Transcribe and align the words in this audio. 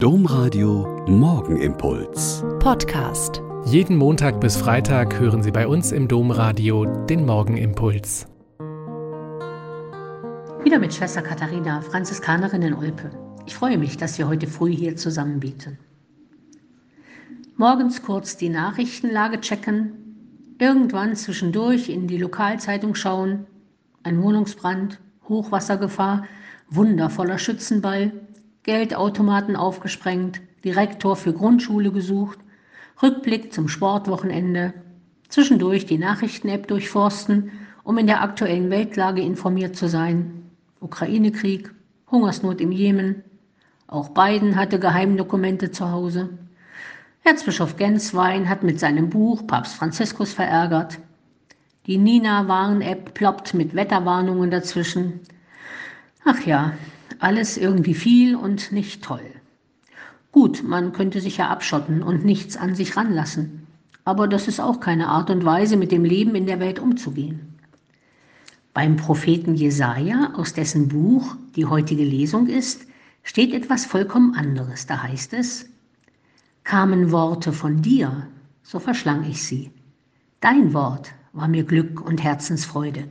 Domradio 0.00 1.04
Morgenimpuls. 1.08 2.44
Podcast. 2.60 3.42
Jeden 3.64 3.96
Montag 3.96 4.40
bis 4.40 4.56
Freitag 4.56 5.18
hören 5.18 5.42
Sie 5.42 5.50
bei 5.50 5.66
uns 5.66 5.90
im 5.90 6.06
Domradio 6.06 6.84
den 7.06 7.26
Morgenimpuls. 7.26 8.28
Wieder 10.62 10.78
mit 10.78 10.94
Schwester 10.94 11.20
Katharina, 11.20 11.80
Franziskanerin 11.80 12.62
in 12.62 12.74
Olpe. 12.74 13.10
Ich 13.46 13.56
freue 13.56 13.76
mich, 13.76 13.96
dass 13.96 14.18
wir 14.18 14.28
heute 14.28 14.46
früh 14.46 14.72
hier 14.72 14.94
zusammen 14.94 15.40
beten. 15.40 15.80
Morgens 17.56 18.00
kurz 18.00 18.36
die 18.36 18.50
Nachrichtenlage 18.50 19.40
checken, 19.40 20.54
irgendwann 20.60 21.16
zwischendurch 21.16 21.88
in 21.88 22.06
die 22.06 22.18
Lokalzeitung 22.18 22.94
schauen, 22.94 23.48
ein 24.04 24.22
Wohnungsbrand, 24.22 25.00
Hochwassergefahr, 25.28 26.22
wundervoller 26.70 27.38
Schützenball, 27.38 28.12
Geldautomaten 28.68 29.56
aufgesprengt, 29.56 30.42
Direktor 30.62 31.16
für 31.16 31.32
Grundschule 31.32 31.90
gesucht, 31.90 32.38
Rückblick 33.02 33.50
zum 33.50 33.66
Sportwochenende, 33.66 34.74
zwischendurch 35.30 35.86
die 35.86 35.96
Nachrichten-App 35.96 36.68
durchforsten, 36.68 37.50
um 37.82 37.96
in 37.96 38.06
der 38.06 38.20
aktuellen 38.20 38.68
Weltlage 38.68 39.22
informiert 39.22 39.74
zu 39.74 39.88
sein, 39.88 40.50
Ukraine-Krieg, 40.80 41.72
Hungersnot 42.10 42.60
im 42.60 42.70
Jemen, 42.70 43.24
auch 43.86 44.10
Biden 44.10 44.56
hatte 44.56 44.78
Geheimdokumente 44.78 45.70
zu 45.70 45.90
Hause. 45.90 46.28
Erzbischof 47.24 47.78
Genswein 47.78 48.50
hat 48.50 48.64
mit 48.64 48.78
seinem 48.78 49.08
Buch 49.08 49.46
Papst 49.46 49.76
Franziskus 49.76 50.34
verärgert. 50.34 50.98
Die 51.86 51.96
Nina-Warn-App 51.96 53.14
ploppt 53.14 53.54
mit 53.54 53.74
Wetterwarnungen 53.74 54.50
dazwischen. 54.50 55.20
Ach 56.26 56.42
ja, 56.42 56.74
alles 57.20 57.56
irgendwie 57.56 57.94
viel 57.94 58.36
und 58.36 58.72
nicht 58.72 59.02
toll. 59.02 59.24
Gut, 60.32 60.62
man 60.62 60.92
könnte 60.92 61.20
sich 61.20 61.38
ja 61.38 61.48
abschotten 61.48 62.02
und 62.02 62.24
nichts 62.24 62.56
an 62.56 62.74
sich 62.74 62.96
ranlassen. 62.96 63.66
Aber 64.04 64.28
das 64.28 64.48
ist 64.48 64.60
auch 64.60 64.80
keine 64.80 65.08
Art 65.08 65.30
und 65.30 65.44
Weise, 65.44 65.76
mit 65.76 65.92
dem 65.92 66.04
Leben 66.04 66.34
in 66.34 66.46
der 66.46 66.60
Welt 66.60 66.78
umzugehen. 66.78 67.54
Beim 68.72 68.96
Propheten 68.96 69.54
Jesaja, 69.54 70.34
aus 70.36 70.52
dessen 70.52 70.88
Buch 70.88 71.36
die 71.56 71.66
heutige 71.66 72.04
Lesung 72.04 72.46
ist, 72.46 72.86
steht 73.22 73.52
etwas 73.52 73.84
vollkommen 73.84 74.34
anderes. 74.34 74.86
Da 74.86 75.02
heißt 75.02 75.34
es: 75.34 75.68
Kamen 76.64 77.10
Worte 77.10 77.52
von 77.52 77.82
dir, 77.82 78.28
so 78.62 78.78
verschlang 78.78 79.24
ich 79.24 79.42
sie. 79.42 79.70
Dein 80.40 80.72
Wort 80.72 81.12
war 81.32 81.48
mir 81.48 81.64
Glück 81.64 82.00
und 82.00 82.22
Herzensfreude 82.22 83.08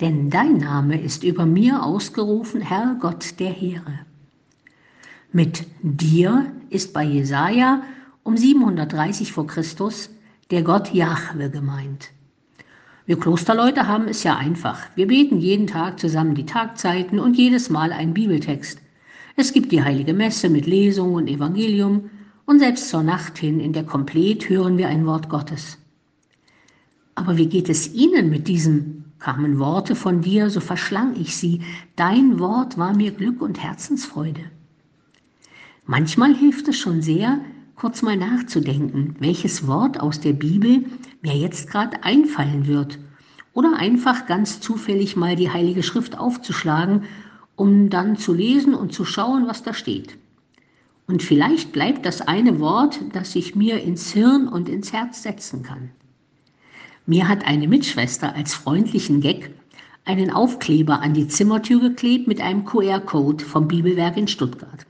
denn 0.00 0.30
dein 0.30 0.56
Name 0.56 1.00
ist 1.00 1.24
über 1.24 1.46
mir 1.46 1.82
ausgerufen, 1.82 2.60
Herr 2.60 2.96
Gott 3.00 3.38
der 3.38 3.50
Heere. 3.50 4.00
Mit 5.32 5.66
dir 5.82 6.50
ist 6.70 6.92
bei 6.92 7.04
Jesaja 7.04 7.82
um 8.22 8.36
730 8.36 9.32
vor 9.32 9.46
Christus 9.46 10.10
der 10.50 10.62
Gott 10.62 10.92
Jahwe 10.92 11.50
gemeint. 11.50 12.10
Wir 13.06 13.18
Klosterleute 13.18 13.86
haben 13.86 14.08
es 14.08 14.22
ja 14.22 14.36
einfach. 14.36 14.80
Wir 14.94 15.06
beten 15.06 15.38
jeden 15.38 15.66
Tag 15.66 15.98
zusammen 15.98 16.34
die 16.34 16.46
Tagzeiten 16.46 17.18
und 17.18 17.36
jedes 17.36 17.70
Mal 17.70 17.92
einen 17.92 18.14
Bibeltext. 18.14 18.80
Es 19.36 19.52
gibt 19.52 19.72
die 19.72 19.82
heilige 19.82 20.14
Messe 20.14 20.48
mit 20.48 20.66
Lesung 20.66 21.14
und 21.14 21.28
Evangelium 21.28 22.10
und 22.46 22.58
selbst 22.58 22.88
zur 22.88 23.02
Nacht 23.02 23.38
hin 23.38 23.60
in 23.60 23.72
der 23.72 23.84
Komplet 23.84 24.48
hören 24.48 24.76
wir 24.76 24.88
ein 24.88 25.06
Wort 25.06 25.28
Gottes. 25.28 25.78
Aber 27.14 27.36
wie 27.36 27.46
geht 27.46 27.68
es 27.68 27.92
Ihnen 27.94 28.30
mit 28.30 28.48
diesem 28.48 28.99
Kamen 29.20 29.58
Worte 29.58 29.94
von 29.94 30.22
dir, 30.22 30.48
so 30.48 30.60
verschlang 30.60 31.14
ich 31.14 31.36
sie. 31.36 31.60
Dein 31.94 32.38
Wort 32.38 32.78
war 32.78 32.96
mir 32.96 33.10
Glück 33.12 33.42
und 33.42 33.62
Herzensfreude. 33.62 34.40
Manchmal 35.84 36.34
hilft 36.34 36.68
es 36.68 36.78
schon 36.78 37.02
sehr, 37.02 37.38
kurz 37.76 38.00
mal 38.00 38.16
nachzudenken, 38.16 39.16
welches 39.18 39.66
Wort 39.66 40.00
aus 40.00 40.20
der 40.20 40.32
Bibel 40.32 40.86
mir 41.20 41.34
jetzt 41.34 41.70
gerade 41.70 42.02
einfallen 42.02 42.66
wird. 42.66 42.98
Oder 43.52 43.76
einfach 43.76 44.26
ganz 44.26 44.60
zufällig 44.60 45.16
mal 45.16 45.36
die 45.36 45.50
Heilige 45.50 45.82
Schrift 45.82 46.18
aufzuschlagen, 46.18 47.04
um 47.56 47.90
dann 47.90 48.16
zu 48.16 48.32
lesen 48.32 48.74
und 48.74 48.94
zu 48.94 49.04
schauen, 49.04 49.46
was 49.46 49.62
da 49.62 49.74
steht. 49.74 50.16
Und 51.06 51.22
vielleicht 51.22 51.72
bleibt 51.72 52.06
das 52.06 52.22
eine 52.22 52.58
Wort, 52.58 53.00
das 53.12 53.36
ich 53.36 53.54
mir 53.54 53.82
ins 53.82 54.12
Hirn 54.12 54.48
und 54.48 54.68
ins 54.68 54.94
Herz 54.94 55.22
setzen 55.22 55.62
kann. 55.62 55.90
Mir 57.10 57.26
hat 57.26 57.44
eine 57.44 57.66
Mitschwester 57.66 58.36
als 58.36 58.54
freundlichen 58.54 59.20
Gag 59.20 59.50
einen 60.04 60.30
Aufkleber 60.30 61.00
an 61.00 61.12
die 61.12 61.26
Zimmertür 61.26 61.80
geklebt 61.80 62.28
mit 62.28 62.40
einem 62.40 62.64
QR-Code 62.64 63.44
vom 63.44 63.66
Bibelwerk 63.66 64.16
in 64.16 64.28
Stuttgart. 64.28 64.86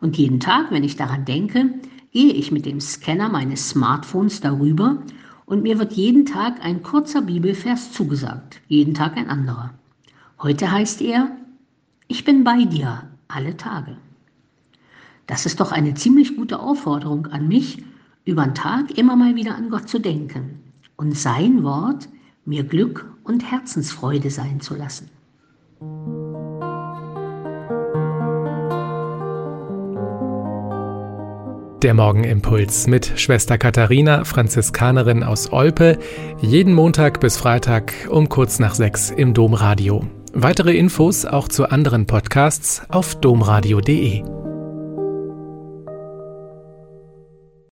Und 0.00 0.16
jeden 0.16 0.40
Tag, 0.40 0.70
wenn 0.70 0.82
ich 0.82 0.96
daran 0.96 1.26
denke, 1.26 1.74
gehe 2.10 2.32
ich 2.32 2.52
mit 2.52 2.64
dem 2.64 2.80
Scanner 2.80 3.28
meines 3.28 3.68
Smartphones 3.68 4.40
darüber 4.40 5.02
und 5.44 5.62
mir 5.62 5.78
wird 5.78 5.92
jeden 5.92 6.24
Tag 6.24 6.64
ein 6.64 6.82
kurzer 6.82 7.20
Bibelvers 7.20 7.92
zugesagt, 7.92 8.62
jeden 8.68 8.94
Tag 8.94 9.18
ein 9.18 9.28
anderer. 9.28 9.74
Heute 10.40 10.72
heißt 10.72 11.02
er, 11.02 11.36
ich 12.08 12.24
bin 12.24 12.44
bei 12.44 12.64
dir 12.64 13.10
alle 13.28 13.58
Tage. 13.58 13.98
Das 15.26 15.44
ist 15.44 15.60
doch 15.60 15.70
eine 15.70 15.92
ziemlich 15.92 16.34
gute 16.34 16.60
Aufforderung 16.60 17.26
an 17.26 17.46
mich, 17.46 17.84
über 18.24 18.42
den 18.42 18.54
Tag 18.54 18.96
immer 18.96 19.16
mal 19.16 19.34
wieder 19.36 19.54
an 19.54 19.68
Gott 19.68 19.90
zu 19.90 19.98
denken 19.98 20.61
und 21.02 21.18
sein 21.18 21.64
Wort 21.64 22.08
mir 22.44 22.62
Glück 22.62 23.12
und 23.24 23.50
Herzensfreude 23.50 24.30
sein 24.30 24.60
zu 24.60 24.76
lassen. 24.76 25.10
Der 31.82 31.94
Morgenimpuls 31.94 32.86
mit 32.86 33.14
Schwester 33.16 33.58
Katharina, 33.58 34.22
Franziskanerin 34.22 35.24
aus 35.24 35.52
Olpe, 35.52 35.98
jeden 36.40 36.72
Montag 36.72 37.18
bis 37.18 37.36
Freitag 37.36 37.92
um 38.08 38.28
kurz 38.28 38.60
nach 38.60 38.76
sechs 38.76 39.10
im 39.10 39.34
Domradio. 39.34 40.06
Weitere 40.32 40.76
Infos 40.76 41.24
auch 41.26 41.48
zu 41.48 41.68
anderen 41.68 42.06
Podcasts 42.06 42.82
auf 42.88 43.16
domradio.de. 43.16 44.41